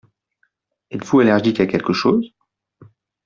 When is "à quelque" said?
1.59-1.93